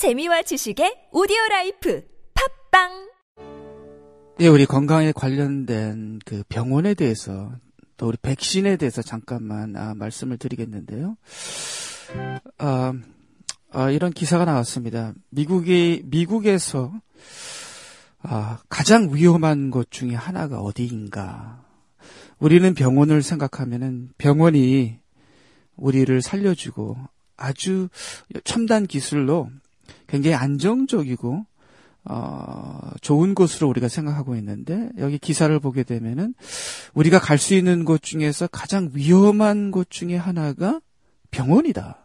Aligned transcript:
재미와 0.00 0.40
지식의 0.40 1.08
오디오 1.12 1.36
라이프 1.50 2.02
팟빵 2.70 3.10
예, 4.40 4.48
우리 4.48 4.64
건강에 4.64 5.12
관련된 5.12 6.20
그 6.24 6.42
병원에 6.48 6.94
대해서 6.94 7.52
또 7.98 8.06
우리 8.06 8.16
백신에 8.16 8.78
대해서 8.78 9.02
잠깐만 9.02 9.76
아, 9.76 9.92
말씀을 9.94 10.38
드리겠는데요. 10.38 11.18
아, 12.56 12.94
아, 13.72 13.90
이런 13.90 14.10
기사가 14.12 14.46
나왔습니다. 14.46 15.12
미국이 15.28 16.00
미국에서 16.06 16.94
아, 18.22 18.58
가장 18.70 19.14
위험한 19.14 19.70
곳 19.70 19.90
중에 19.90 20.14
하나가 20.14 20.60
어디인가? 20.60 21.62
우리는 22.38 22.72
병원을 22.72 23.22
생각하면은 23.22 24.12
병원이 24.16 24.98
우리를 25.76 26.22
살려주고 26.22 26.96
아주 27.36 27.90
첨단 28.44 28.86
기술로 28.86 29.50
굉장히 30.10 30.34
안정적이고 30.34 31.46
어, 32.04 32.90
좋은 33.02 33.34
곳으로 33.34 33.68
우리가 33.68 33.88
생각하고 33.88 34.34
있는데 34.36 34.88
여기 34.98 35.18
기사를 35.18 35.58
보게 35.60 35.82
되면은 35.82 36.34
우리가 36.94 37.18
갈 37.20 37.38
수 37.38 37.54
있는 37.54 37.84
곳 37.84 38.02
중에서 38.02 38.46
가장 38.48 38.90
위험한 38.92 39.70
곳 39.70 39.90
중에 39.90 40.16
하나가 40.16 40.80
병원이다. 41.30 41.98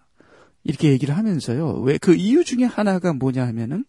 이렇게 0.64 0.90
얘기를 0.92 1.16
하면서요. 1.18 1.80
왜 1.82 1.98
그 1.98 2.16
이유 2.16 2.44
중에 2.44 2.64
하나가 2.66 3.14
뭐냐 3.14 3.46
하면은 3.48 3.86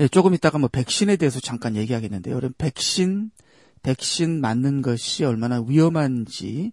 예, 0.00 0.08
조금 0.08 0.34
이따가 0.34 0.58
뭐 0.58 0.68
백신에 0.68 1.16
대해서 1.16 1.40
잠깐 1.40 1.76
얘기하겠는데요. 1.76 2.34
여러분 2.34 2.54
백신 2.56 3.30
백신 3.82 4.40
맞는 4.40 4.80
것이 4.82 5.24
얼마나 5.24 5.60
위험한지 5.60 6.72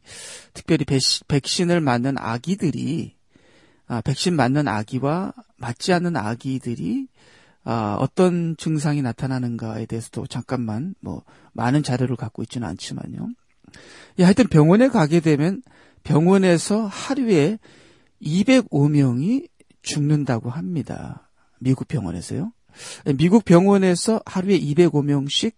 특별히 0.53 0.85
백신을 1.27 1.81
맞는 1.81 2.15
아기들이 2.17 3.15
아, 3.91 3.99
백신 3.99 4.37
맞는 4.37 4.69
아기와 4.69 5.33
맞지 5.57 5.91
않는 5.91 6.15
아기들이 6.15 7.07
아, 7.65 7.97
어떤 7.99 8.55
증상이 8.55 9.01
나타나는가에 9.01 9.85
대해서도 9.85 10.27
잠깐만 10.27 10.95
뭐 11.01 11.23
많은 11.51 11.83
자료를 11.83 12.15
갖고 12.15 12.41
있지는 12.41 12.69
않지만요. 12.69 13.27
예, 14.19 14.23
하여튼 14.23 14.47
병원에 14.47 14.87
가게 14.87 15.19
되면 15.19 15.61
병원에서 16.03 16.85
하루에 16.85 17.59
205명이 18.21 19.49
죽는다고 19.81 20.49
합니다. 20.49 21.29
미국 21.59 21.89
병원에서요. 21.89 22.53
예, 23.07 23.13
미국 23.13 23.43
병원에서 23.43 24.21
하루에 24.25 24.57
205명씩 24.57 25.51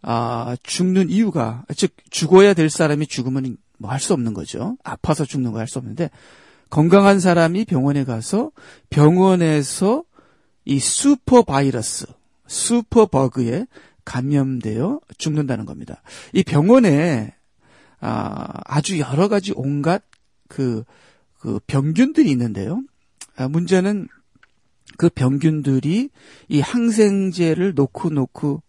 아, 0.00 0.56
죽는 0.62 1.10
이유가 1.10 1.66
즉 1.76 1.92
죽어야 2.08 2.54
될 2.54 2.70
사람이 2.70 3.08
죽으면 3.08 3.58
뭐 3.76 3.90
할 3.90 4.00
수 4.00 4.14
없는 4.14 4.32
거죠. 4.32 4.78
아파서 4.84 5.26
죽는 5.26 5.52
거 5.52 5.58
할 5.58 5.66
수 5.68 5.78
없는데 5.78 6.08
건강한 6.72 7.20
사람이 7.20 7.66
병원에 7.66 8.02
가서 8.02 8.50
병원에서 8.88 10.04
이 10.64 10.78
슈퍼 10.78 11.42
바이러스, 11.42 12.06
슈퍼 12.46 13.04
버그에 13.04 13.66
감염되어 14.06 15.00
죽는다는 15.18 15.66
겁니다. 15.66 16.00
이 16.32 16.42
병원에 16.42 17.34
아, 18.00 18.48
아주 18.64 18.98
여러 18.98 19.28
가지 19.28 19.52
온갖 19.54 20.02
그, 20.48 20.84
그 21.38 21.60
병균들이 21.66 22.30
있는데요. 22.30 22.82
아, 23.36 23.48
문제는 23.48 24.08
그 24.96 25.10
병균들이 25.10 26.08
이 26.48 26.60
항생제를 26.60 27.74
놓고 27.74 28.08
놓고 28.08 28.62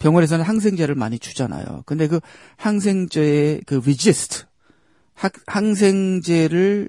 병원에서는 0.00 0.44
항생제를 0.44 0.96
많이 0.96 1.20
주잖아요. 1.20 1.84
근데 1.86 2.08
그 2.08 2.18
항생제의 2.56 3.60
그 3.64 3.76
resist, 3.76 4.46
항생제를 5.46 6.88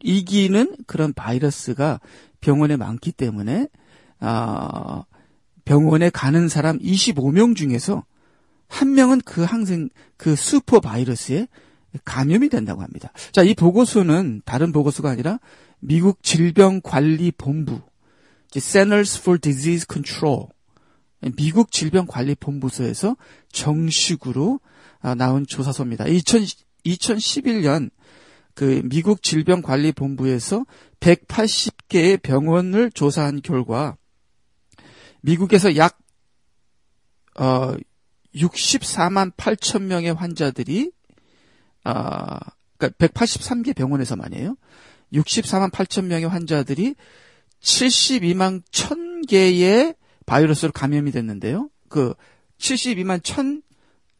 이기는 0.00 0.76
그런 0.86 1.12
바이러스가 1.12 2.00
병원에 2.40 2.76
많기 2.76 3.12
때문에 3.12 3.68
아 4.20 5.04
병원에 5.64 6.10
가는 6.10 6.48
사람 6.48 6.78
25명 6.78 7.56
중에서 7.56 8.04
한 8.68 8.94
명은 8.94 9.20
그 9.24 9.42
항생 9.42 9.88
그 10.16 10.36
슈퍼 10.36 10.80
바이러스에 10.80 11.48
감염이 12.04 12.48
된다고 12.48 12.82
합니다. 12.82 13.12
자, 13.32 13.42
이 13.42 13.54
보고서는 13.54 14.42
다른 14.44 14.72
보고서가 14.72 15.10
아니라 15.10 15.38
미국 15.80 16.22
질병관리본부, 16.22 17.80
Centers 18.52 19.20
for 19.20 19.38
Disease 19.38 19.86
Control, 19.90 20.46
미국 21.36 21.72
질병관리본부서에서 21.72 23.16
정식으로 23.52 24.60
아, 25.00 25.14
나온 25.14 25.46
조사서입니다. 25.46 26.06
2000, 26.06 26.46
2011년 26.84 27.90
그 28.58 28.82
미국 28.86 29.22
질병관리본부에서 29.22 30.66
180개의 30.98 32.20
병원을 32.20 32.90
조사한 32.90 33.40
결과 33.40 33.96
미국에서 35.20 35.76
약 35.76 35.96
어, 37.38 37.76
64만 38.34 39.32
8천 39.36 39.82
명의 39.82 40.12
환자들이 40.12 40.90
아, 41.84 42.40
그러니까 42.76 43.06
183개 43.06 43.76
병원에서만이에요. 43.76 44.56
64만 45.12 45.70
8천 45.70 46.06
명의 46.06 46.28
환자들이 46.28 46.96
72만 47.60 48.64
1천 48.64 49.28
개의 49.28 49.94
바이러스로 50.26 50.72
감염이 50.72 51.12
됐는데요. 51.12 51.70
그 51.88 52.12
72만 52.58 53.20
1천 53.20 53.62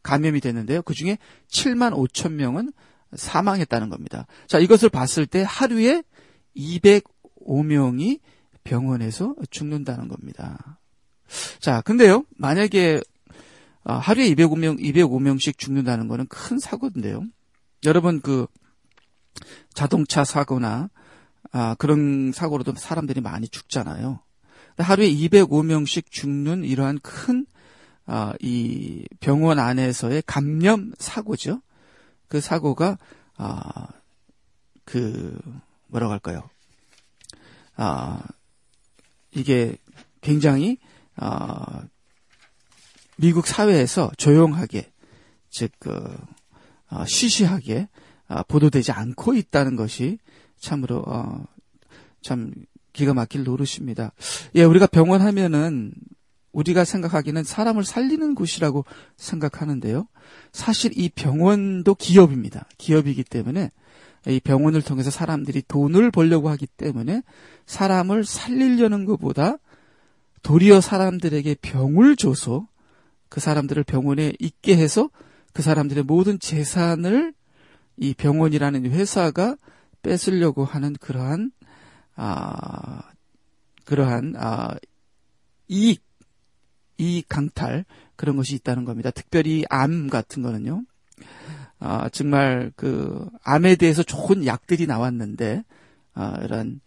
감염이 0.05 0.39
됐는데요. 0.39 0.83
그 0.83 0.95
중에 0.95 1.19
7만 1.49 1.93
5천 1.93 2.35
명은 2.35 2.71
사망했다는 3.15 3.89
겁니다. 3.89 4.27
자, 4.47 4.59
이것을 4.59 4.89
봤을 4.89 5.27
때 5.27 5.45
하루에 5.47 6.03
205명이 6.57 8.21
병원에서 8.65 9.35
죽는다는 9.51 10.09
겁니다. 10.09 10.79
자, 11.61 11.81
근데요, 11.83 12.25
만약에 12.37 13.01
어, 13.85 13.95
하루에 13.95 14.35
205명, 14.35 14.79
205명씩 14.81 15.57
죽는다는 15.57 16.09
거는 16.09 16.27
큰 16.27 16.59
사고인데요. 16.59 17.25
여러분, 17.85 18.21
그, 18.21 18.47
자동차 19.73 20.25
사고나, 20.25 20.91
아, 21.53 21.75
그런 21.79 22.33
사고로도 22.33 22.75
사람들이 22.75 23.23
많이 23.23 23.49
죽잖아요. 23.49 24.21
하루에 24.77 25.11
205명씩 25.11 26.11
죽는 26.11 26.65
이러한 26.65 26.99
큰, 27.03 27.47
아, 28.05 28.35
이 28.41 29.07
병원 29.21 29.59
안에서의 29.59 30.23
감염 30.27 30.93
사고죠. 30.99 31.63
그 32.29 32.41
사고가 32.41 32.99
아 33.37 33.89
그 34.89 35.39
뭐라고 35.89 36.13
할까요? 36.13 36.49
아 37.77 38.23
이게 39.33 39.77
굉장히 40.23 40.79
아 41.15 41.83
미국 43.17 43.47
사회에서 43.47 44.11
조용하게 44.17 44.91
즉그 45.51 46.17
아, 46.89 47.05
시시하게 47.05 47.89
아, 48.29 48.43
보도되지 48.45 48.93
않고 48.93 49.35
있다는 49.35 49.77
것이 49.77 50.19
참으로 50.59 51.05
어, 51.07 51.45
참 52.23 52.55
기가 52.95 53.13
막힐 53.13 53.45
노릇입니다. 53.45 54.13
예, 54.55 54.65
우리가 54.65 54.87
병원 54.87 55.21
하면은 55.21 55.93
우리가 56.53 56.85
생각하기는 56.85 57.45
사람을 57.45 57.85
살리는 57.85 58.35
곳이라고 58.35 58.85
생각하는데요. 59.17 60.09
사실 60.53 60.93
이 60.97 61.09
병원도 61.09 61.95
기업입니다. 61.95 62.67
기업이기 62.79 63.25
때문에 63.25 63.71
이 64.27 64.41
병원을 64.41 64.83
통해서 64.83 65.11
사람들이 65.11 65.63
돈을 65.69 66.11
벌려고 66.11 66.49
하기 66.51 66.67
때문에 66.67 67.23
사람을 67.67 68.25
살리려는 68.25 69.05
것보다 69.05 69.59
도리어 70.43 70.81
사람들에게 70.81 71.57
병을 71.61 72.17
줘서 72.17 72.67
그 73.29 73.41
사람들을 73.41 73.85
병원에 73.85 74.33
있게 74.39 74.77
해서 74.77 75.11
그 75.53 75.63
사람들의 75.63 76.05
모든 76.05 76.39
재산을 76.39 77.35
이 77.97 78.15
병원이라는 78.15 78.91
회사가 78.91 79.57
뺏으려고 80.03 80.65
하는 80.65 80.95
그러한 80.95 81.51
아 82.15 83.03
그러한 83.85 84.35
아 84.37 84.77
이익 85.69 86.08
이 86.99 87.23
강탈 87.29 87.85
그런 88.17 88.37
것이 88.37 88.55
있다는 88.57 88.85
겁니다. 88.85 89.11
특별히 89.11 89.65
암 89.71 90.09
같은 90.09 90.43
거는요. 90.43 90.85
아, 91.79 92.09
정말 92.11 92.73
그 92.77 93.29
암에 93.45 93.77
대해서 93.77 94.03
좋은 94.03 94.45
약들이 94.45 94.87
나왔는데 94.87 95.65
아, 96.15 96.39
이런 96.43 96.81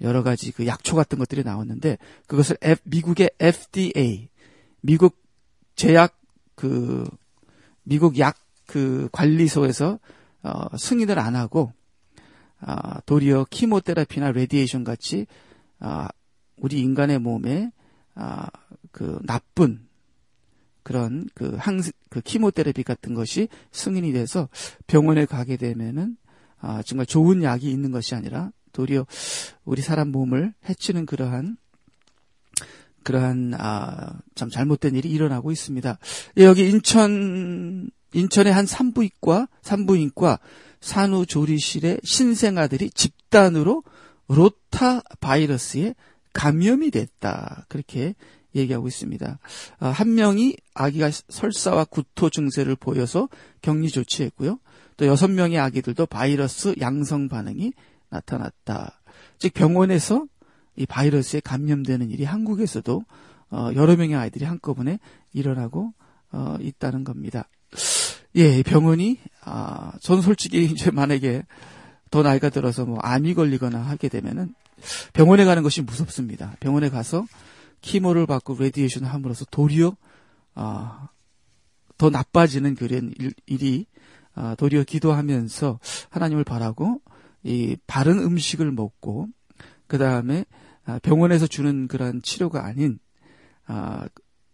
여러 0.00 0.22
가지 0.22 0.52
그 0.52 0.66
약초 0.66 0.96
같은 0.96 1.18
것들이 1.18 1.44
나왔는데 1.44 1.98
그것을 2.26 2.56
F, 2.62 2.80
미국의 2.84 3.30
FDA 3.38 4.28
미국 4.80 5.22
제약 5.76 6.18
그 6.54 7.04
미국 7.84 8.18
약 8.18 8.36
그 8.68 9.08
관리소에서 9.12 9.98
어, 10.42 10.76
승인을 10.76 11.18
안 11.18 11.34
하고 11.34 11.72
아, 12.60 13.00
도리어 13.00 13.46
chemotherapy나 13.50 14.30
radiation 14.32 14.84
같이 14.84 15.26
아, 15.80 16.08
우리 16.58 16.80
인간의 16.80 17.18
몸에 17.18 17.72
아, 18.18 18.48
그 18.90 19.20
나쁜 19.24 19.86
그런 20.82 21.28
그 21.34 21.54
항, 21.56 21.80
그 22.10 22.20
키모테라피 22.20 22.82
같은 22.82 23.14
것이 23.14 23.48
승인이 23.70 24.12
돼서 24.12 24.48
병원에 24.86 25.24
가게 25.24 25.56
되면은 25.56 26.16
아, 26.60 26.82
정말 26.82 27.06
좋은 27.06 27.42
약이 27.42 27.70
있는 27.70 27.92
것이 27.92 28.16
아니라 28.16 28.50
도리어 28.72 29.06
우리 29.64 29.82
사람 29.82 30.10
몸을 30.10 30.52
해치는 30.68 31.06
그러한 31.06 31.56
그러한 33.04 33.54
아, 33.56 34.18
참 34.34 34.50
잘못된 34.50 34.96
일이 34.96 35.10
일어나고 35.10 35.52
있습니다. 35.52 35.98
예, 36.38 36.44
여기 36.44 36.68
인천 36.68 37.88
인천의 38.12 38.52
한 38.52 38.66
산부인과 38.66 39.48
산부인과 39.62 40.40
산후조리실의 40.80 42.00
신생아들이 42.02 42.90
집단으로 42.90 43.84
로타 44.28 45.02
바이러스에 45.20 45.94
감염이 46.32 46.90
됐다. 46.90 47.66
그렇게 47.68 48.14
얘기하고 48.54 48.88
있습니다. 48.88 49.38
아, 49.78 49.88
한 49.88 50.14
명이 50.14 50.56
아기가 50.74 51.10
설사와 51.10 51.84
구토 51.84 52.30
증세를 52.30 52.76
보여서 52.76 53.28
격리 53.62 53.88
조치했고요. 53.88 54.58
또 54.96 55.06
여섯 55.06 55.30
명의 55.30 55.58
아기들도 55.58 56.06
바이러스 56.06 56.74
양성 56.80 57.28
반응이 57.28 57.72
나타났다. 58.10 59.00
즉 59.38 59.54
병원에서 59.54 60.26
이 60.76 60.86
바이러스에 60.86 61.40
감염되는 61.40 62.10
일이 62.10 62.24
한국에서도 62.24 63.04
어, 63.50 63.70
여러 63.74 63.96
명의 63.96 64.16
아이들이 64.16 64.44
한꺼번에 64.44 64.98
일어나고 65.32 65.92
어, 66.32 66.56
있다는 66.60 67.04
겁니다. 67.04 67.48
예, 68.34 68.62
병원이 68.62 69.18
아, 69.44 69.92
전 70.00 70.20
솔직히 70.20 70.64
이제 70.64 70.90
만약에 70.90 71.44
더 72.10 72.22
나이가 72.22 72.50
들어서 72.50 72.84
뭐 72.84 72.98
암이 73.00 73.34
걸리거나 73.34 73.78
하게 73.78 74.08
되면은 74.08 74.54
병원에 75.12 75.44
가는 75.44 75.62
것이 75.62 75.82
무섭습니다. 75.82 76.56
병원에 76.60 76.88
가서 76.88 77.26
chemo를 77.80 78.26
받고 78.26 78.56
radiation을 78.58 79.08
함으로써 79.08 79.44
도리어 79.50 79.96
아, 80.54 81.08
더 81.96 82.10
나빠지는 82.10 82.74
그런 82.74 83.12
일, 83.18 83.32
일이 83.46 83.86
아, 84.34 84.54
도리어 84.56 84.84
기도하면서 84.84 85.80
하나님을 86.10 86.44
바라고 86.44 87.00
이 87.42 87.76
바른 87.86 88.18
음식을 88.18 88.70
먹고 88.72 89.28
그 89.86 89.98
다음에 89.98 90.44
아, 90.84 90.98
병원에서 91.00 91.46
주는 91.46 91.88
그런 91.88 92.22
치료가 92.22 92.64
아닌 92.64 92.98
아, 93.66 94.06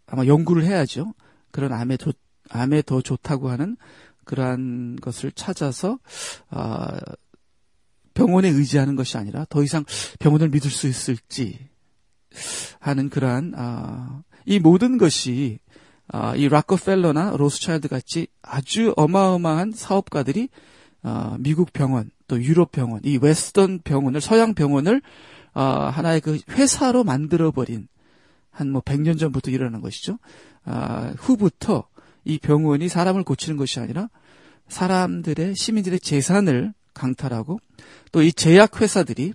아마 0.06 0.26
연구를 0.26 0.65
해야죠. 0.65 1.15
그런 1.50 1.73
암에 1.73 1.97
더, 1.97 2.12
암에 2.50 2.82
더 2.82 3.00
좋다고 3.00 3.49
하는 3.49 3.76
그러한 4.25 4.97
것을 4.97 5.32
찾아서 5.32 5.99
아, 6.50 6.99
병원에 8.14 8.49
의지하는 8.49 8.96
것이 8.96 9.16
아니라 9.16 9.46
더 9.49 9.62
이상 9.62 9.84
병원을 10.19 10.49
믿을 10.49 10.70
수 10.70 10.87
있을지 10.87 11.58
하는 12.81 13.11
그러한 13.11 13.52
아, 13.56 14.22
이 14.46 14.58
모든 14.58 14.99
것이 14.99 15.58
아, 16.08 16.34
이 16.37 16.49
록펠러나 16.49 17.37
로스차일드 17.37 17.88
같이 17.88 18.26
아주 18.43 18.93
어마어마한 18.96 19.72
사업가들이 19.72 20.49
아, 21.02 21.37
미국 21.38 21.72
병원 21.72 22.11
또 22.26 22.43
유럽 22.43 22.72
병원 22.72 23.00
이 23.05 23.19
Western 23.20 23.81
병원을 23.84 24.20
서양 24.20 24.55
병원을 24.55 25.02
아, 25.52 25.90
하나의 25.90 26.20
그 26.20 26.38
회사로 26.50 27.05
만들어 27.05 27.50
버린 27.50 27.88
한 28.55 28.69
뭐 28.69 28.81
100년 28.81 29.19
전부터 29.19 29.50
일어난 29.50 29.81
것이죠. 29.81 30.19
아, 30.64 31.12
후부터 31.19 31.88
이 32.25 32.38
병원이 32.38 32.88
사람을 32.88 33.25
고치는 33.25 33.56
것이 33.56 33.81
아니라 33.81 34.08
사람들의 34.69 35.56
시민들의 35.56 36.00
재산을 36.00 36.72
강탈하고 36.94 37.58
또 38.12 38.23
이 38.23 38.32
제약 38.32 38.81
회사들이 38.81 39.35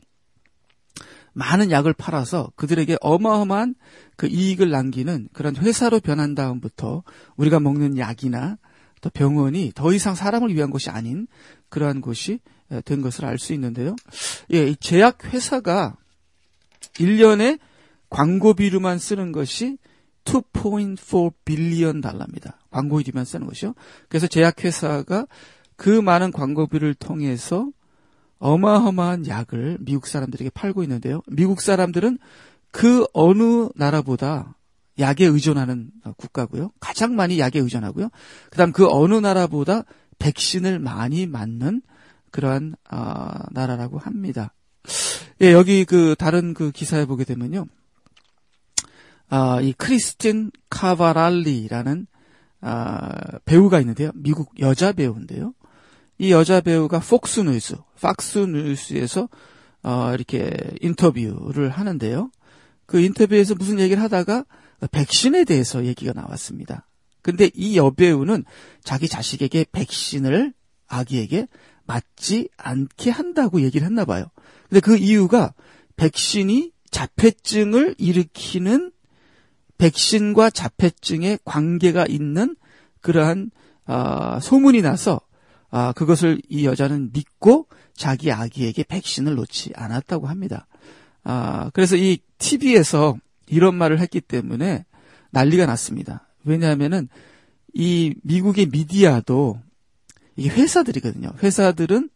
많은 1.33 1.71
약을 1.71 1.93
팔아서 1.93 2.51
그들에게 2.55 2.97
어마어마한 3.01 3.75
그 4.15 4.27
이익을 4.27 4.71
남기는 4.71 5.29
그런 5.31 5.55
회사로 5.55 5.99
변한 5.99 6.35
다음부터 6.35 7.03
우리가 7.37 7.59
먹는 7.59 7.97
약이나 7.97 8.57
또 9.01 9.09
병원이 9.09 9.71
더 9.75 9.93
이상 9.93 10.15
사람을 10.15 10.53
위한 10.53 10.71
것이 10.71 10.89
아닌 10.89 11.27
그러한 11.69 12.01
곳이 12.01 12.39
된 12.83 13.01
것을 13.01 13.25
알 13.25 13.37
수 13.37 13.53
있는데요. 13.53 13.95
예, 14.51 14.67
이 14.67 14.75
제약 14.75 15.25
회사가 15.33 15.95
1년에 16.95 17.59
광고비로만 18.09 18.99
쓰는 18.99 19.31
것이 19.31 19.77
2.4 20.25 21.33
빌리언 21.45 22.01
달러입니다. 22.01 22.59
광고비만 22.71 23.25
쓰는 23.25 23.47
것이요. 23.47 23.73
그래서 24.09 24.27
제약회사가 24.27 25.25
그 25.79 25.89
많은 25.89 26.33
광고비를 26.33 26.93
통해서 26.93 27.71
어마어마한 28.39 29.27
약을 29.27 29.77
미국 29.79 30.07
사람들에게 30.07 30.49
팔고 30.49 30.83
있는데요. 30.83 31.21
미국 31.25 31.61
사람들은 31.61 32.19
그 32.69 33.07
어느 33.13 33.69
나라보다 33.75 34.57
약에 34.99 35.23
의존하는 35.23 35.89
국가고요. 36.17 36.71
가장 36.81 37.15
많이 37.15 37.39
약에 37.39 37.59
의존하고요. 37.59 38.09
그다음 38.51 38.73
그 38.73 38.89
어느 38.89 39.15
나라보다 39.15 39.83
백신을 40.19 40.79
많이 40.79 41.25
맞는 41.25 41.81
그러한 42.31 42.75
아, 42.89 43.45
나라라고 43.51 43.99
합니다. 43.99 44.53
예, 45.41 45.53
여기 45.53 45.85
그 45.85 46.13
다른 46.19 46.53
그 46.53 46.71
기사에 46.71 47.05
보게 47.05 47.23
되면요. 47.23 47.67
아, 49.29 49.61
이 49.61 49.71
크리스틴 49.71 50.51
카바랄리라는 50.69 52.05
아, 52.59 53.11
배우가 53.45 53.79
있는데요. 53.79 54.11
미국 54.13 54.59
여자 54.59 54.91
배우인데요. 54.91 55.53
이 56.19 56.31
여자 56.31 56.59
배우가 56.59 56.99
폭스 56.99 57.39
뉴스, 57.39 57.75
팍스 58.01 58.39
뉴스에서 58.39 59.29
어, 59.83 60.11
이렇게 60.13 60.51
인터뷰를 60.81 61.69
하는데요. 61.69 62.29
그 62.85 62.99
인터뷰에서 62.99 63.55
무슨 63.55 63.79
얘기를 63.79 64.03
하다가 64.03 64.45
백신에 64.91 65.45
대해서 65.45 65.85
얘기가 65.85 66.11
나왔습니다. 66.13 66.85
근데 67.21 67.49
이 67.53 67.77
여배우는 67.77 68.43
자기 68.83 69.07
자식에게 69.07 69.65
백신을 69.71 70.53
아기에게 70.87 71.47
맞지 71.85 72.49
않게 72.57 73.11
한다고 73.11 73.61
얘기를 73.61 73.85
했나 73.85 74.03
봐요. 74.03 74.25
근데 74.67 74.81
그 74.81 74.97
이유가 74.97 75.53
백신이 75.95 76.71
자폐증을 76.91 77.95
일으키는 77.97 78.91
백신과 79.77 80.49
자폐증의 80.49 81.39
관계가 81.45 82.05
있는 82.07 82.57
그러한 82.99 83.51
아, 83.85 84.39
소문이 84.41 84.81
나서 84.81 85.21
아, 85.71 85.93
그것을 85.93 86.41
이 86.49 86.65
여자는 86.65 87.11
믿고 87.13 87.67
자기 87.93 88.31
아기에게 88.31 88.83
백신을 88.83 89.35
놓지 89.35 89.73
않았다고 89.75 90.27
합니다. 90.27 90.67
아, 91.23 91.69
그래서 91.73 91.95
이 91.95 92.19
TV에서 92.37 93.17
이런 93.47 93.75
말을 93.75 93.99
했기 93.99 94.21
때문에 94.21 94.85
난리가 95.31 95.65
났습니다. 95.65 96.27
왜냐하면은 96.43 97.09
이 97.73 98.15
미국의 98.23 98.67
미디어도 98.67 99.59
이게 100.35 100.49
회사들이거든요. 100.49 101.29
회사들은 101.43 102.09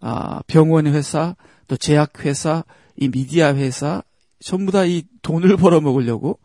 아, 0.00 0.40
병원 0.46 0.86
회사, 0.86 1.36
또 1.68 1.76
제약 1.76 2.24
회사, 2.24 2.64
이 2.96 3.08
미디어 3.08 3.54
회사 3.54 4.02
전부 4.40 4.72
다 4.72 4.84
이 4.86 5.04
돈을 5.22 5.56
벌어 5.58 5.80
먹으려고 5.80 6.38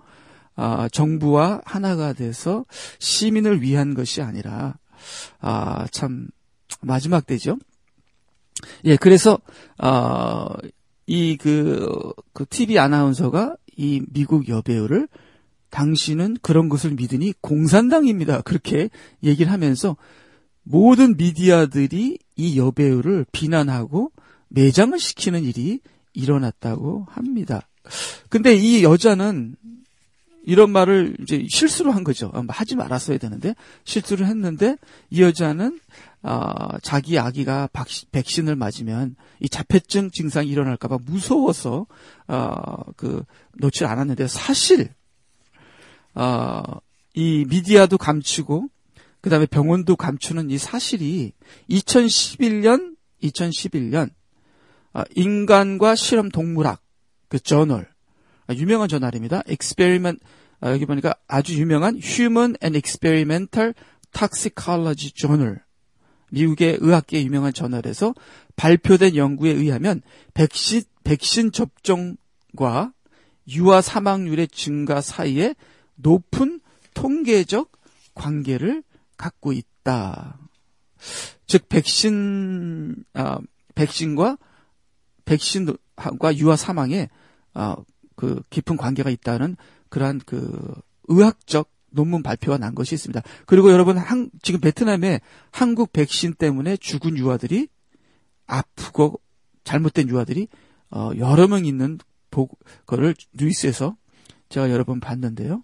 아, 0.56 0.88
정부와 0.89 1.62
하나가 1.65 2.13
돼서 2.13 2.65
시민을 3.00 3.62
위한 3.62 3.94
것이 3.94 4.22
아니라 4.22 4.75
아, 5.40 5.88
참 5.92 6.28
마지막 6.82 7.26
때죠. 7.26 7.58
예, 8.86 8.96
그래서 8.96 9.40
아, 9.78 10.50
이그 11.08 12.14
그 12.34 12.46
TV 12.48 12.80
아나운서가 12.80 13.56
이 13.78 14.02
미국 14.12 14.48
여배우를 14.48 15.08
당신은 15.70 16.38
그런 16.42 16.70
것을 16.70 16.92
믿으니 16.92 17.34
공산당입니다. 17.42 18.42
그렇게 18.42 18.90
얘기를 19.24 19.52
하면서 19.52 19.98
모든 20.64 21.18
미디어들이 21.18 22.18
이 22.38 22.58
여배우를 22.58 23.26
비난하고 23.32 24.12
매장을 24.48 24.98
시키는 24.98 25.44
일이 25.44 25.80
일어났다고 26.14 27.06
합니다. 27.10 27.68
근데 28.30 28.56
이 28.56 28.84
여자는 28.84 29.56
이런 30.46 30.72
말을 30.72 31.18
이제 31.22 31.46
실수로 31.50 31.92
한 31.92 32.04
거죠. 32.04 32.32
하지 32.48 32.75
말았어야 32.75 33.18
되는데 33.18 33.56
실수를 33.84 34.28
했는데 34.28 34.78
이 35.10 35.22
여자는 35.22 35.80
어, 36.22 36.78
자기 36.82 37.20
아기가 37.20 37.70
백신을 38.12 38.56
맞으면 38.56 39.16
이 39.40 39.50
자폐증 39.50 40.12
증상이 40.12 40.50
일어날까봐 40.50 41.00
무서워서 41.04 41.88
어, 42.28 42.92
그 42.96 43.24
놓지 43.58 43.86
않았는데 43.86 44.28
사실 44.28 44.90
어, 46.14 46.62
이 47.14 47.46
미디어도 47.48 47.98
감추고 47.98 48.70
그 49.22 49.30
다음에 49.30 49.46
병원도 49.46 49.96
감추는 49.96 50.52
이 50.52 50.58
사실이 50.58 51.34
2011년 51.70 52.96
2011년 53.24 54.10
어, 54.94 55.02
인간과 55.16 55.96
실험 55.96 56.30
동물학 56.30 56.82
그 57.28 57.40
저널 57.40 57.82
아, 57.82 57.95
유명한 58.54 58.88
저널입니다. 58.88 59.42
experiment 59.50 60.24
아, 60.62 60.72
여기 60.72 60.86
보니까 60.86 61.16
아주 61.28 61.60
유명한 61.60 62.00
Human 62.02 62.56
and 62.64 62.78
Experimental 62.78 63.74
Toxicology 64.12 65.12
Journal 65.12 65.60
미국의 66.32 66.78
의학계 66.80 67.24
유명한 67.24 67.54
저널에서 67.54 68.14
발표된 68.56 69.16
연구에 69.16 69.52
의하면 69.52 70.02
백신 70.34 70.84
백신 71.04 71.52
접종과 71.52 72.94
유아 73.48 73.82
사망률의 73.82 74.48
증가 74.48 75.02
사이에 75.02 75.56
높은 75.96 76.62
통계적 76.94 77.72
관계를 78.16 78.84
갖고 79.18 79.52
있다. 79.52 80.40
즉 81.46 81.70
백신 81.70 83.04
아, 83.14 83.40
백신과 83.75 84.38
백신과 85.25 86.38
유아 86.38 86.56
사망에 86.56 87.10
어, 87.54 87.75
그 88.16 88.42
깊은 88.50 88.78
관계가 88.78 89.10
있다는 89.10 89.58
그러한 89.90 90.22
그 90.26 90.74
의학적 91.08 91.70
논문 91.92 92.24
발표가 92.24 92.58
난 92.58 92.76
것이 92.76 92.96
있습니다. 92.96 93.22
그리고 93.46 93.72
여러분 93.72 93.98
한, 93.98 94.30
지금 94.42 94.60
베트남에 94.60 95.22
한국 95.52 95.94
백신 95.94 96.34
때문에 96.34 96.78
죽은 96.78 97.18
유아들이 97.18 97.70
아프고 98.48 99.22
잘못된 99.64 100.10
유아들이 100.10 100.48
어, 100.92 101.12
여러 101.18 101.48
명 101.48 101.66
있는 101.66 101.98
보, 102.30 102.50
거를 102.86 103.16
뉴스에서 103.34 103.96
제가 104.50 104.70
여러 104.70 104.84
번 104.84 105.00
봤는데요. 105.00 105.64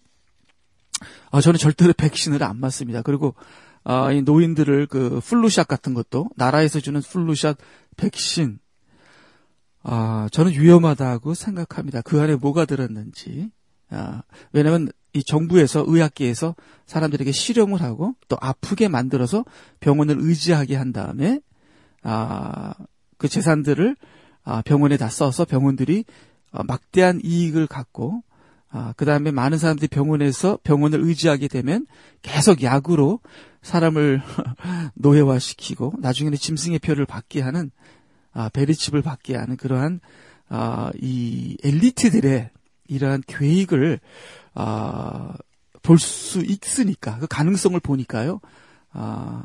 아, 1.32 1.42
저는 1.42 1.58
절대로 1.58 1.94
백신을 1.94 2.44
안 2.44 2.60
맞습니다. 2.60 3.02
그리고 3.02 3.36
아, 3.84 4.12
이 4.12 4.22
노인들을 4.22 4.88
그 4.88 5.20
flu 5.24 5.43
shot 5.43 5.68
같은 5.68 5.94
것도 5.94 6.30
나라에서 6.36 6.80
주는 6.80 7.02
flu 7.02 7.26
shot 7.26 7.58
백신 7.98 8.60
아, 9.84 10.28
저는 10.32 10.52
위험하다고 10.52 11.34
생각합니다. 11.34 12.02
그 12.02 12.22
안에 12.22 12.36
뭐가 12.36 12.66
들었는지. 12.66 13.52
아, 13.90 14.22
왜냐면 14.54 14.90
이 15.14 15.24
정부에서 15.24 15.84
의학계에서 15.86 16.56
사람들에게 16.86 17.32
실험을 17.32 17.82
하고 17.82 18.16
또 18.28 18.38
아프게 18.40 18.88
만들어서 18.88 19.44
병원을 19.80 20.18
의지하게 20.20 20.76
한 20.76 20.94
다음에 20.94 21.42
아, 22.04 22.74
그 23.18 23.28
재산들을 23.28 23.96
아, 24.44 24.62
병원에 24.62 24.98
다 24.98 25.10
써서 25.10 25.46
병원들이 25.46 26.06
아, 26.52 26.64
막대한 26.64 27.20
이익을 27.24 27.68
갖고 27.68 28.24
아, 28.70 28.94
그 28.96 29.04
다음에 29.04 29.32
많은 29.32 29.58
사람들이 29.58 29.90
병원에서 29.90 30.58
병원을 30.64 31.02
의지하게 31.02 31.50
되면 31.50 31.86
계속 32.22 32.64
약으로 32.64 33.20
사람을 33.62 34.22
노예화시키고 34.96 35.96
나중에는 36.00 36.38
짐승의 36.38 36.80
표를 36.80 37.06
받게 37.06 37.42
하는 37.42 37.72
아, 38.34 38.50
베리칩을 38.50 39.02
받게 39.02 39.36
하는 39.36 39.58
그러한 39.58 40.00
아, 40.50 40.92
이 41.00 41.58
엘리트들의 41.64 42.50
이러한 42.88 43.24
계획을 43.28 44.00
아, 44.54 45.34
볼 45.84 45.98
수 45.98 46.42
있으니까 46.42 47.18
그 47.20 47.28
가능성을 47.28 47.80
보니까요. 47.80 48.40
아, 48.92 49.44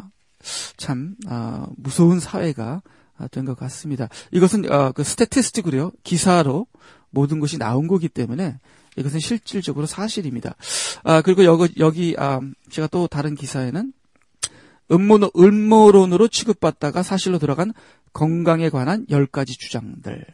참 0.77 1.17
아, 1.27 1.67
무서운 1.77 2.21
사회가 2.21 2.83
된 3.31 3.47
것 3.47 3.57
같습니다. 3.59 4.09
이것은 4.31 4.71
아, 4.71 4.93
그 4.93 5.03
스태티스틱으로요 5.03 5.93
기사로 6.05 6.67
모든 7.11 7.41
것이 7.41 7.57
나온 7.59 7.87
거기 7.89 8.09
때문에 8.09 8.59
이것은 8.97 9.21
실질적으로 9.21 9.87
사실입니다. 9.87 10.55
아 11.05 11.23
그리고 11.23 11.45
여기 11.45 11.73
여기 11.79 12.15
아 12.19 12.41
제가 12.71 12.89
또 12.89 13.07
다른 13.07 13.35
기사에는 13.35 13.93
음모, 14.91 15.31
음모론으로 15.37 16.29
취급받다가 16.29 17.03
사실로 17.03 17.39
들어간 17.39 17.73
건강에 18.17 18.71
관한 18.71 19.05
10가지 19.11 19.59
주장들. 19.59 20.25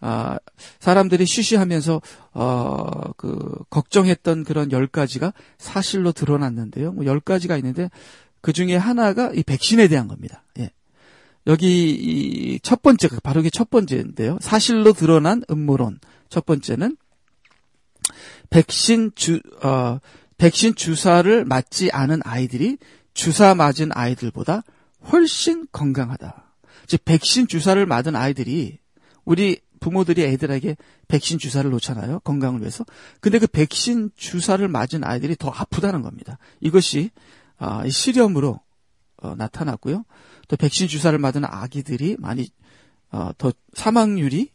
아, 0.00 0.38
사람들이 0.80 1.26
쉬쉬하면서, 1.26 2.00
어, 2.32 3.12
그, 3.18 3.58
걱정했던 3.68 4.44
그런 4.44 4.70
10가지가 4.70 5.34
사실로 5.58 6.12
드러났는데요. 6.12 6.92
뭐 6.92 7.04
10가지가 7.04 7.58
있는데, 7.58 7.90
그 8.40 8.54
중에 8.54 8.74
하나가 8.74 9.30
이 9.34 9.42
백신에 9.42 9.88
대한 9.88 10.08
겁니다. 10.08 10.44
예. 10.60 10.70
여기 11.46 11.90
이첫 11.90 12.80
번째, 12.80 13.08
바로 13.22 13.40
이게 13.40 13.50
첫 13.50 13.68
번째인데요. 13.68 14.38
사실로 14.40 14.94
드러난 14.94 15.42
음모론. 15.50 16.00
첫 16.30 16.46
번째는, 16.46 16.96
백신 18.48 19.12
주, 19.14 19.40
어, 19.62 19.98
백신 20.38 20.74
주사를 20.74 21.44
맞지 21.44 21.90
않은 21.92 22.22
아이들이 22.24 22.78
주사 23.12 23.54
맞은 23.54 23.90
아이들보다 23.92 24.62
훨씬 25.12 25.66
건강하다. 25.70 26.47
즉 26.88 27.04
백신 27.04 27.46
주사를 27.46 27.84
맞은 27.86 28.16
아이들이 28.16 28.78
우리 29.24 29.60
부모들이 29.78 30.24
애들에게 30.24 30.76
백신 31.06 31.38
주사를 31.38 31.70
놓잖아요. 31.70 32.20
건강을 32.20 32.60
위해서. 32.60 32.84
근데 33.20 33.38
그 33.38 33.46
백신 33.46 34.10
주사를 34.16 34.66
맞은 34.66 35.04
아이들이 35.04 35.36
더 35.36 35.50
아프다는 35.50 36.02
겁니다. 36.02 36.38
이것이 36.60 37.10
아, 37.58 37.88
실험으로 37.88 38.60
어, 39.22 39.34
나타났고요. 39.36 40.04
또 40.48 40.56
백신 40.56 40.88
주사를 40.88 41.16
맞은 41.18 41.44
아기들이 41.44 42.16
많이 42.18 42.48
어, 43.10 43.30
더 43.36 43.52
사망률이 43.74 44.50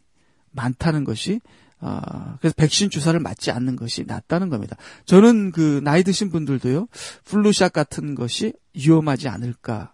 많다는 0.50 1.04
것이 1.04 1.40
아, 1.80 2.36
그래서 2.40 2.54
백신 2.56 2.90
주사를 2.90 3.18
맞지 3.20 3.50
않는 3.50 3.76
것이 3.76 4.04
낫다는 4.04 4.48
겁니다. 4.48 4.76
저는 5.04 5.52
그 5.52 5.80
나이 5.84 6.02
드신 6.02 6.30
분들도요, 6.30 6.88
flu 7.24 7.45
shot 7.45 7.72
같은 7.72 8.14
것이 8.14 8.54
위험하지 8.74 9.28
않을까, 9.28 9.92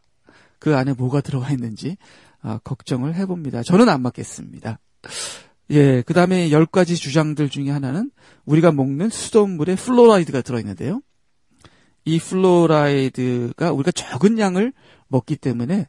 그 0.61 0.76
안에 0.76 0.92
뭐가 0.92 1.20
들어가 1.20 1.50
있는지, 1.50 1.97
아, 2.42 2.59
걱정을 2.64 3.14
해봅니다. 3.14 3.62
저는 3.62 3.88
안 3.88 4.02
맞겠습니다. 4.02 4.78
예, 5.70 6.02
그 6.02 6.14
다음에 6.14 6.50
열 6.50 6.66
가지 6.66 6.97
주장들 6.97 7.49
중에 7.49 7.70
하나는 7.70 8.11
우리가 8.44 8.73
먹는 8.73 9.09
수돗물에 9.09 9.76
fluoride가 9.76 10.43
들어있는데요. 10.42 11.00
이 12.04 12.18
fluoride가 12.19 13.73
우리가 13.73 13.92
적은 13.92 14.38
양을 14.38 14.73
먹기 15.09 15.37
때문에 15.37 15.88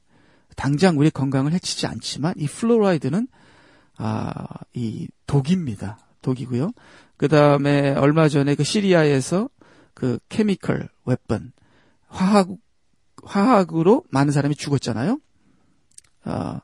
당장 0.55 0.99
우리 0.99 1.09
건강을 1.09 1.53
해치지 1.53 1.87
않지만 1.87 2.33
이 2.37 2.45
fluoride는 2.47 3.27
아, 3.97 4.33
이 4.73 5.07
독입니다. 5.25 5.97
독이고요. 6.21 6.71
그 7.17 7.27
다음에 7.27 7.91
얼마 7.91 8.29
전에 8.29 8.55
그 8.55 8.63
시리아에서 8.63 9.49
그 9.93 10.19
chemical 10.29 10.89
weapon 11.05 11.51
화학 12.07 12.49
화학으로 13.23 14.03
많은 14.09 14.31
사람이 14.31 14.55
죽었잖아요. 14.55 15.19
아, 16.23 16.61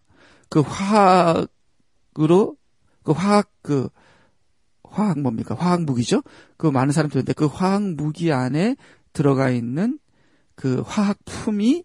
그 0.49 0.61
화학으로 0.61 1.47
그 3.03 3.11
화학 3.11 3.49
그 3.61 3.89
화학 4.83 5.19
뭡니까? 5.19 5.55
화학 5.55 5.83
무기죠. 5.83 6.23
그 6.57 6.67
많은 6.67 6.91
사람들이 6.91 7.19
있는데 7.19 7.33
그 7.33 7.45
화학 7.45 7.83
무기 7.83 8.31
안에 8.31 8.75
들어가 9.13 9.49
있는 9.49 9.99
그 10.55 10.81
화학품이 10.85 11.83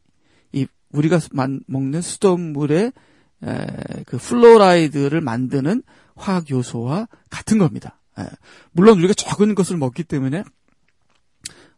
이 0.52 0.66
우리가 0.92 1.20
먹는 1.66 2.00
수돗물에 2.00 2.92
에, 3.44 3.66
그 4.06 4.18
fluoride를 4.18 5.20
만드는 5.20 5.82
화학 6.14 6.50
요소와 6.50 7.08
같은 7.28 7.58
겁니다. 7.58 8.00
에, 8.18 8.24
물론 8.70 8.98
우리가 8.98 9.14
적은 9.14 9.54
것을 9.54 9.76
먹기 9.76 10.04
때문에 10.04 10.44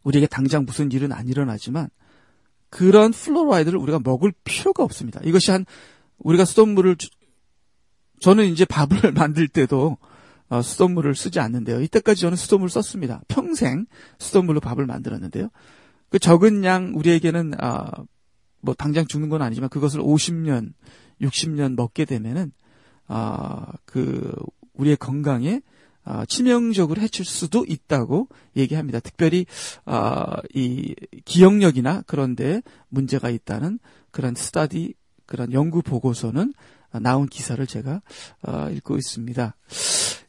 우리에게 0.02 0.26
당장 0.26 0.64
무슨 0.64 0.92
일은 0.92 1.12
안 1.12 1.28
일어나지만 1.28 1.88
그런 2.74 3.12
fluoride를 3.12 3.78
우리가 3.78 4.00
먹을 4.02 4.32
필요가 4.42 4.82
없습니다. 4.82 5.20
이것이 5.22 5.52
한 5.52 5.64
우리가 6.18 6.44
수돗물을 6.44 6.96
저는 8.18 8.46
이제 8.46 8.64
밥을 8.64 9.12
만들 9.14 9.46
때도 9.46 9.96
어, 10.48 10.60
수돗물을 10.60 11.14
쓰지 11.14 11.38
않는데요. 11.38 11.80
이때까지 11.80 12.22
저는 12.22 12.36
수돗물 12.36 12.68
썼습니다. 12.68 13.22
평생 13.28 13.86
수돗물로 14.18 14.58
밥을 14.58 14.86
만들었는데요. 14.86 15.50
그 16.08 16.18
적은 16.18 16.64
양 16.64 16.94
우리에게는 16.96 17.54
아, 17.60 17.92
뭐 18.60 18.74
당장 18.74 19.06
죽는 19.06 19.28
건 19.28 19.40
아니지만 19.42 19.68
그것을 19.68 20.00
50년 20.00 20.72
60년 21.20 21.76
먹게 21.76 22.04
되면은 22.04 22.50
아, 23.06 23.70
그 23.84 24.34
우리의 24.72 24.96
건강에 24.96 25.60
아, 26.04 26.24
치명적으로 26.26 27.00
해칠 27.00 27.24
수도 27.24 27.64
있다고 27.66 28.28
얘기합니다. 28.56 29.00
특별히 29.00 29.46
아, 29.84 30.36
이 30.54 30.94
기억력이나 31.24 32.02
그런데 32.06 32.62
문제가 32.88 33.30
있다는 33.30 33.78
그런 34.10 34.34
스타디 34.34 34.94
그런 35.26 35.52
연구 35.52 35.82
보고서는 35.82 36.52
나온 37.00 37.26
기사를 37.26 37.66
제가 37.66 38.02
어, 38.42 38.68
읽고 38.70 38.96
있습니다. 38.96 39.56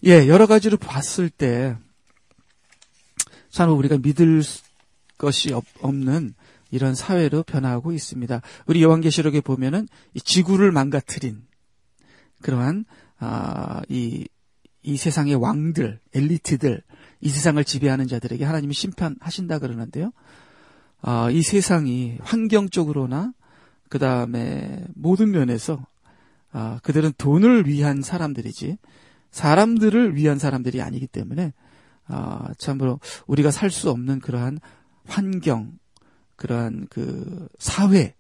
예, 0.05 0.27
여러 0.27 0.47
가지로 0.47 0.77
봤을 0.77 1.29
때 1.29 1.75
참 3.55 3.71
우리가 3.71 3.99
믿을 3.99 4.43
것이 5.17 5.53
없 5.53 5.65
는 5.81 6.33
이런 6.71 6.93
사회로 6.93 7.43
변화하고 7.43 7.93
있습니다. 7.93 8.41
우리 8.65 8.83
요한계시록에 8.83 9.39
보면은 9.39 9.87
이 10.13 10.19
지구를 10.19 10.73
망가뜨린 10.73 11.41
그러한 12.41 12.83
아, 13.17 13.81
이, 13.87 14.27
이 14.85 14.97
세상의 14.97 15.35
왕들, 15.35 15.99
엘리트들, 16.13 16.81
이 17.21 17.29
세상을 17.29 17.63
지배하는 17.63 18.07
자들에게 18.07 18.45
하나님이 18.45 18.73
심판하신다 18.73 19.59
그러는데요. 19.59 20.11
아, 21.01 21.29
이 21.31 21.41
세상이 21.41 22.19
환경적으로나 22.21 23.33
그 23.89 23.99
다음에 23.99 24.83
모든 24.93 25.31
면에서 25.31 25.85
아, 26.51 26.79
그들은 26.83 27.13
돈을 27.17 27.67
위한 27.67 28.01
사람들이지 28.01 28.77
사람들을 29.31 30.15
위한 30.15 30.39
사람들이 30.39 30.81
아니기 30.81 31.07
때문에 31.07 31.53
아, 32.07 32.53
참으로 32.57 32.99
우리가 33.27 33.51
살 33.51 33.71
수 33.71 33.89
없는 33.89 34.19
그러한 34.19 34.59
환경, 35.05 35.77
그러한 36.35 36.87
그 36.89 37.47
사회 37.57 38.15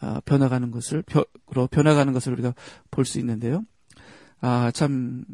아, 0.00 0.20
변화가는 0.24 0.70
것을 0.70 1.04
로 1.50 1.66
변화가는 1.68 2.12
것을 2.12 2.32
우리가 2.32 2.54
볼 2.90 3.04
수 3.04 3.18
있는데요. 3.20 3.64
아, 4.40 4.70
참 4.72 5.24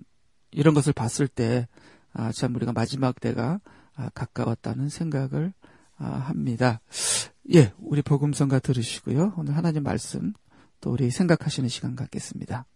이런 0.55 0.75
것을 0.75 0.93
봤을 0.93 1.29
때 1.29 1.69
아, 2.13 2.33
참 2.33 2.55
우리가 2.55 2.73
마지막 2.73 3.21
때가 3.21 3.61
아, 3.97 4.09
가까웠다는 4.15 4.89
생각을 4.89 5.53
아, 5.97 6.07
합니다. 6.07 6.81
예, 7.55 7.73
우리 7.79 8.03
복음성가 8.03 8.61
들으시고요. 8.61 9.35
오늘 9.37 9.57
하나님 9.57 9.83
말씀 9.83 10.33
또 10.81 10.93
우리 10.93 11.11
생각하시는 11.11 11.69
시간 11.69 11.97
갖겠습니다. 11.97 12.67